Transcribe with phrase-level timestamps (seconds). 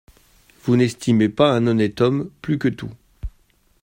[0.63, 2.89] Vous n’estimez pas un honnête homme plus que tout.